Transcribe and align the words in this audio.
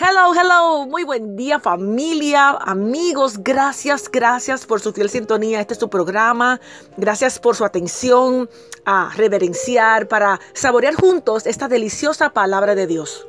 Hello, 0.00 0.32
hello, 0.32 0.86
muy 0.86 1.02
buen 1.02 1.34
día 1.34 1.58
familia, 1.58 2.50
amigos, 2.50 3.42
gracias, 3.42 4.08
gracias 4.08 4.64
por 4.64 4.80
su 4.80 4.92
fiel 4.92 5.10
sintonía. 5.10 5.60
Este 5.60 5.74
es 5.74 5.80
su 5.80 5.90
programa, 5.90 6.60
gracias 6.96 7.40
por 7.40 7.56
su 7.56 7.64
atención 7.64 8.48
a 8.84 9.10
reverenciar, 9.16 10.06
para 10.06 10.38
saborear 10.52 10.94
juntos 10.94 11.46
esta 11.46 11.66
deliciosa 11.66 12.30
palabra 12.30 12.76
de 12.76 12.86
Dios. 12.86 13.26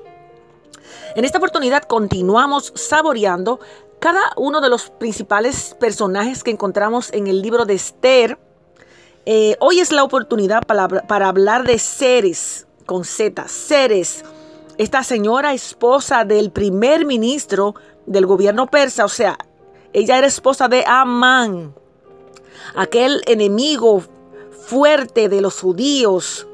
En 1.16 1.26
esta 1.26 1.40
oportunidad 1.40 1.82
continuamos 1.86 2.72
saboreando 2.76 3.60
cada 3.98 4.22
uno 4.38 4.62
de 4.62 4.70
los 4.70 4.92
principales 4.92 5.76
personajes 5.80 6.44
que 6.44 6.52
encontramos 6.52 7.12
en 7.14 7.26
el 7.26 7.42
libro 7.42 7.66
de 7.66 7.74
Esther. 7.74 8.38
Eh, 9.26 9.56
hoy 9.60 9.80
es 9.80 9.92
la 9.92 10.04
oportunidad 10.04 10.62
para, 10.68 10.88
para 10.88 11.30
hablar 11.30 11.66
de 11.66 11.80
seres, 11.80 12.68
con 12.86 13.06
Z, 13.06 13.48
seres 13.48 14.24
esta 14.80 15.04
señora 15.04 15.54
esposa 15.54 16.23
del 16.23 16.52
primer 16.52 17.05
ministro 17.05 17.75
del 18.05 18.26
gobierno 18.26 18.67
persa, 18.67 19.04
o 19.04 19.09
sea, 19.09 19.38
ella 19.91 20.17
era 20.17 20.26
esposa 20.26 20.70
de 20.70 20.85
Amán, 20.88 21.76
aquel 22.76 23.21
enemigo 23.27 24.02
fuerte 24.66 25.27
de 25.27 25.41
los 25.41 25.59
judíos. 25.59 26.48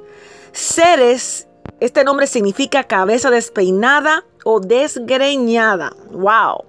Ceres, 0.53 1.47
este 1.79 2.03
nombre 2.03 2.25
significa 2.25 2.85
cabeza 2.85 3.29
despeinada 3.29 4.25
o 4.43 4.59
desgreñada. 4.59 5.95
¡Wow! 6.09 6.65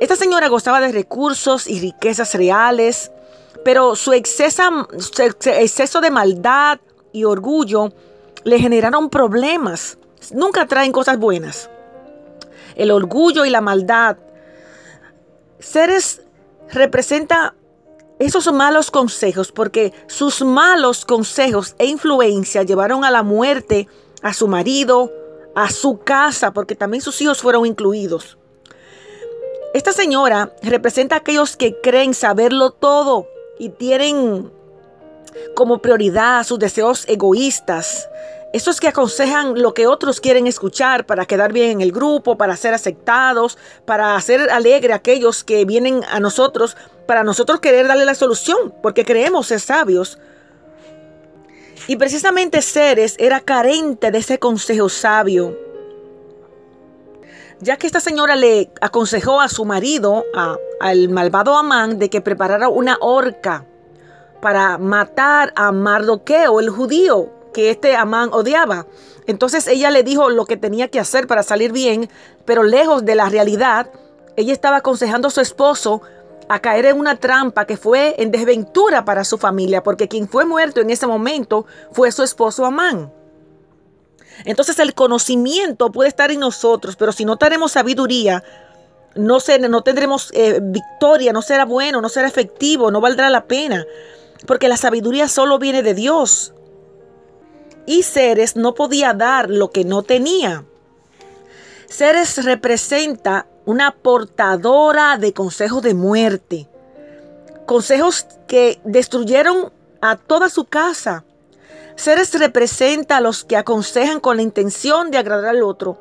Esta 0.00 0.14
señora 0.14 0.46
gozaba 0.46 0.80
de 0.80 0.92
recursos 0.92 1.66
y 1.66 1.80
riquezas 1.80 2.36
reales, 2.36 3.10
pero 3.64 3.96
su 3.96 4.12
su 4.12 5.22
exceso 5.50 6.00
de 6.00 6.10
maldad 6.12 6.78
y 7.12 7.24
orgullo 7.24 7.92
le 8.44 8.60
generaron 8.60 9.10
problemas 9.10 9.98
nunca 10.32 10.66
traen 10.66 10.92
cosas 10.92 11.18
buenas. 11.18 11.70
El 12.74 12.90
orgullo 12.90 13.44
y 13.44 13.50
la 13.50 13.60
maldad. 13.60 14.16
Seres 15.58 16.22
representa 16.70 17.54
esos 18.18 18.52
malos 18.52 18.90
consejos 18.90 19.52
porque 19.52 19.92
sus 20.06 20.42
malos 20.42 21.04
consejos 21.04 21.74
e 21.78 21.86
influencia 21.86 22.62
llevaron 22.62 23.04
a 23.04 23.10
la 23.10 23.22
muerte 23.22 23.88
a 24.22 24.32
su 24.32 24.48
marido, 24.48 25.12
a 25.54 25.70
su 25.70 25.98
casa, 25.98 26.52
porque 26.52 26.74
también 26.74 27.02
sus 27.02 27.20
hijos 27.20 27.40
fueron 27.40 27.66
incluidos. 27.66 28.38
Esta 29.74 29.92
señora 29.92 30.54
representa 30.62 31.14
a 31.14 31.18
aquellos 31.18 31.56
que 31.56 31.80
creen 31.80 32.14
saberlo 32.14 32.70
todo 32.70 33.28
y 33.58 33.68
tienen 33.68 34.50
como 35.54 35.78
prioridad 35.78 36.44
sus 36.44 36.58
deseos 36.58 37.04
egoístas, 37.08 38.08
esos 38.52 38.80
que 38.80 38.88
aconsejan 38.88 39.60
lo 39.60 39.74
que 39.74 39.86
otros 39.86 40.20
quieren 40.20 40.46
escuchar 40.46 41.04
para 41.04 41.26
quedar 41.26 41.52
bien 41.52 41.70
en 41.70 41.80
el 41.82 41.92
grupo, 41.92 42.38
para 42.38 42.56
ser 42.56 42.72
aceptados, 42.72 43.58
para 43.84 44.16
hacer 44.16 44.48
alegre 44.50 44.94
a 44.94 44.96
aquellos 44.96 45.44
que 45.44 45.64
vienen 45.66 46.02
a 46.08 46.18
nosotros, 46.18 46.76
para 47.06 47.24
nosotros 47.24 47.60
querer 47.60 47.86
darle 47.86 48.06
la 48.06 48.14
solución, 48.14 48.72
porque 48.82 49.04
creemos 49.04 49.48
ser 49.48 49.60
sabios. 49.60 50.18
Y 51.88 51.96
precisamente 51.96 52.62
Ceres 52.62 53.16
era 53.18 53.40
carente 53.40 54.10
de 54.10 54.18
ese 54.18 54.38
consejo 54.38 54.88
sabio. 54.88 55.56
Ya 57.60 57.76
que 57.76 57.86
esta 57.86 58.00
señora 58.00 58.36
le 58.36 58.70
aconsejó 58.80 59.40
a 59.40 59.48
su 59.48 59.64
marido, 59.64 60.24
al 60.80 61.08
malvado 61.08 61.56
Amán, 61.56 61.98
de 61.98 62.08
que 62.08 62.20
preparara 62.20 62.68
una 62.68 62.96
horca 63.00 63.66
para 64.40 64.78
matar 64.78 65.52
a 65.56 65.72
Mardoqueo, 65.72 66.60
el 66.60 66.70
judío, 66.70 67.37
que 67.58 67.70
este 67.70 67.96
Amán 67.96 68.30
odiaba. 68.32 68.86
Entonces 69.26 69.66
ella 69.66 69.90
le 69.90 70.04
dijo 70.04 70.30
lo 70.30 70.46
que 70.46 70.56
tenía 70.56 70.86
que 70.86 71.00
hacer 71.00 71.26
para 71.26 71.42
salir 71.42 71.72
bien, 71.72 72.08
pero 72.44 72.62
lejos 72.62 73.04
de 73.04 73.16
la 73.16 73.28
realidad, 73.28 73.90
ella 74.36 74.52
estaba 74.52 74.76
aconsejando 74.76 75.26
a 75.26 75.32
su 75.32 75.40
esposo 75.40 76.00
a 76.48 76.60
caer 76.60 76.86
en 76.86 77.00
una 77.00 77.16
trampa 77.16 77.64
que 77.64 77.76
fue 77.76 78.14
en 78.22 78.30
desventura 78.30 79.04
para 79.04 79.24
su 79.24 79.38
familia, 79.38 79.82
porque 79.82 80.06
quien 80.06 80.28
fue 80.28 80.44
muerto 80.44 80.80
en 80.80 80.90
ese 80.90 81.08
momento 81.08 81.66
fue 81.90 82.12
su 82.12 82.22
esposo 82.22 82.64
Amán. 82.64 83.12
Entonces 84.44 84.78
el 84.78 84.94
conocimiento 84.94 85.90
puede 85.90 86.10
estar 86.10 86.30
en 86.30 86.38
nosotros, 86.38 86.94
pero 86.94 87.10
si 87.10 87.24
no 87.24 87.38
tenemos 87.38 87.72
sabiduría, 87.72 88.44
no, 89.16 89.38
no 89.68 89.82
tendremos 89.82 90.30
eh, 90.32 90.60
victoria, 90.62 91.32
no 91.32 91.42
será 91.42 91.64
bueno, 91.64 92.00
no 92.00 92.08
será 92.08 92.28
efectivo, 92.28 92.92
no 92.92 93.00
valdrá 93.00 93.30
la 93.30 93.46
pena, 93.46 93.84
porque 94.46 94.68
la 94.68 94.76
sabiduría 94.76 95.26
solo 95.26 95.58
viene 95.58 95.82
de 95.82 95.94
Dios 95.94 96.54
y 97.88 98.02
Ceres 98.02 98.54
no 98.54 98.74
podía 98.74 99.14
dar 99.14 99.48
lo 99.48 99.70
que 99.70 99.82
no 99.82 100.02
tenía. 100.02 100.62
Ceres 101.88 102.44
representa 102.44 103.46
una 103.64 103.92
portadora 103.92 105.16
de 105.16 105.32
consejos 105.32 105.82
de 105.82 105.94
muerte, 105.94 106.68
consejos 107.64 108.26
que 108.46 108.78
destruyeron 108.84 109.72
a 110.02 110.16
toda 110.16 110.50
su 110.50 110.66
casa. 110.66 111.24
Ceres 111.96 112.38
representa 112.38 113.16
a 113.16 113.20
los 113.22 113.42
que 113.42 113.56
aconsejan 113.56 114.20
con 114.20 114.36
la 114.36 114.42
intención 114.42 115.10
de 115.10 115.16
agradar 115.16 115.56
al 115.56 115.62
otro, 115.62 115.98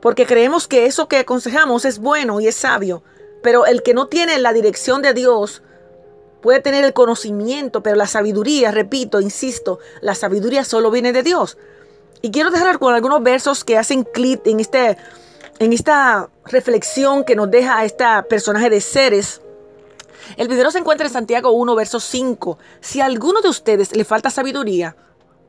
porque 0.00 0.26
creemos 0.26 0.68
que 0.68 0.86
eso 0.86 1.08
que 1.08 1.18
aconsejamos 1.18 1.84
es 1.84 1.98
bueno 1.98 2.40
y 2.40 2.46
es 2.46 2.54
sabio, 2.54 3.02
pero 3.42 3.66
el 3.66 3.82
que 3.82 3.92
no 3.92 4.06
tiene 4.06 4.38
la 4.38 4.52
dirección 4.52 5.02
de 5.02 5.14
Dios 5.14 5.62
puede 6.44 6.60
tener 6.60 6.84
el 6.84 6.92
conocimiento, 6.92 7.82
pero 7.82 7.96
la 7.96 8.06
sabiduría, 8.06 8.70
repito, 8.70 9.18
insisto, 9.18 9.78
la 10.02 10.14
sabiduría 10.14 10.62
solo 10.62 10.90
viene 10.90 11.14
de 11.14 11.22
Dios. 11.22 11.56
Y 12.20 12.32
quiero 12.32 12.50
dejar 12.50 12.78
con 12.78 12.94
algunos 12.94 13.22
versos 13.22 13.64
que 13.64 13.78
hacen 13.78 14.04
clic 14.04 14.46
en, 14.46 14.60
este, 14.60 14.98
en 15.58 15.72
esta 15.72 16.28
reflexión 16.44 17.24
que 17.24 17.34
nos 17.34 17.50
deja 17.50 17.78
a 17.78 17.86
este 17.86 18.04
personaje 18.28 18.68
de 18.68 18.82
seres. 18.82 19.40
El 20.36 20.48
video 20.48 20.70
se 20.70 20.80
encuentra 20.80 21.06
en 21.06 21.14
Santiago 21.14 21.50
1, 21.50 21.74
verso 21.76 21.98
5. 21.98 22.58
Si 22.82 23.00
a 23.00 23.06
alguno 23.06 23.40
de 23.40 23.48
ustedes 23.48 23.96
le 23.96 24.04
falta 24.04 24.28
sabiduría, 24.28 24.96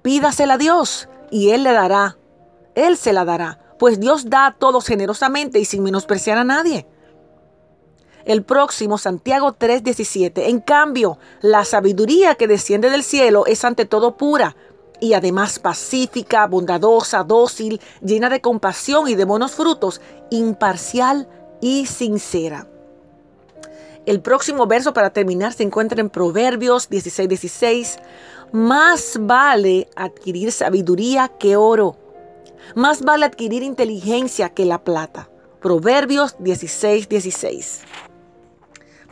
pídasela 0.02 0.54
a 0.54 0.58
Dios 0.58 1.10
y 1.30 1.50
Él 1.50 1.64
le 1.64 1.74
dará. 1.74 2.16
Él 2.74 2.96
se 2.96 3.12
la 3.12 3.26
dará, 3.26 3.60
pues 3.80 4.00
Dios 4.00 4.30
da 4.30 4.46
a 4.46 4.54
todos 4.54 4.88
generosamente 4.88 5.60
y 5.60 5.66
sin 5.66 5.84
menospreciar 5.84 6.38
a 6.38 6.46
nadie 6.46 6.88
el 8.26 8.44
próximo 8.44 8.98
Santiago 8.98 9.54
3:17. 9.54 10.50
En 10.50 10.60
cambio, 10.60 11.18
la 11.42 11.64
sabiduría 11.64 12.36
que 12.36 12.48
desciende 12.48 12.90
del 12.90 13.04
cielo 13.04 13.46
es 13.46 13.64
ante 13.64 13.86
todo 13.86 14.18
pura 14.18 14.56
y 15.00 15.14
además 15.14 15.60
pacífica, 15.60 16.48
bondadosa, 16.48 17.24
dócil, 17.24 17.80
llena 18.02 18.30
de 18.30 18.42
compasión 18.42 19.08
y 19.08 19.16
de 19.16 19.26
buenos 19.26 19.52
frutos, 19.52 20.02
imparcial 20.32 21.28
y 21.62 21.86
sincera. 21.86 22.68
El 24.06 24.22
próximo 24.22 24.68
verso 24.68 24.94
para 24.94 25.12
terminar 25.12 25.54
se 25.54 25.64
encuentra 25.64 26.02
en 26.02 26.10
Proverbios 26.10 26.90
16:16. 26.90 28.00
Más 28.52 29.18
vale 29.20 29.90
adquirir 29.96 30.52
sabiduría 30.52 31.28
que 31.28 31.56
oro. 31.56 31.98
Más 32.76 33.02
vale 33.02 33.26
adquirir 33.26 33.64
inteligencia 33.64 34.50
que 34.50 34.66
la 34.66 34.84
plata. 34.84 35.30
Proverbios 35.60 36.38
16:16 36.40 37.82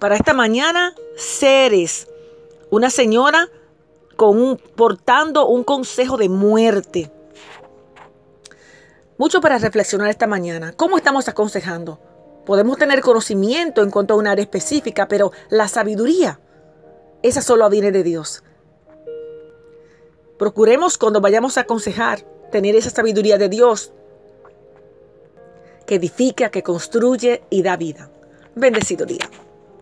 para 0.04 0.18
esta 0.18 0.34
mañana, 0.34 0.94
Ceres, 1.16 2.10
una 2.70 2.90
señora 2.90 3.48
con 4.18 4.38
un, 4.38 4.58
portando 4.58 5.48
un 5.48 5.64
consejo 5.64 6.18
de 6.18 6.28
muerte. 6.28 7.10
Mucho 9.18 9.40
para 9.40 9.60
reflexionar 9.60 10.10
esta 10.10 10.28
mañana. 10.28 10.74
¿Cómo 10.74 10.98
estamos 10.98 11.30
aconsejando? 11.30 12.02
Podemos 12.46 12.78
tener 12.78 13.00
conocimiento 13.00 13.82
en 13.82 13.92
cuanto 13.92 14.14
a 14.14 14.18
un 14.18 14.28
área 14.28 14.44
específica, 14.44 15.08
pero 15.08 15.32
la 15.50 15.70
sabiduría, 15.70 16.38
esa 17.22 17.42
solo 17.42 17.70
viene 17.70 17.94
de 17.94 18.04
Dios. 18.04 18.44
Procuremos 20.38 20.98
cuando 20.98 21.22
vayamos 21.22 21.58
a 21.58 21.62
aconsejar 21.62 22.24
tener 22.52 22.76
esa 22.76 22.90
sabiduría 22.90 23.38
de 23.38 23.48
Dios 23.48 23.94
que 25.86 25.96
edifica, 25.96 26.50
que 26.50 26.62
construye 26.62 27.44
y 27.50 27.64
da 27.64 27.78
vida. 27.78 28.12
Bendecido 28.54 29.06
día. 29.06 29.30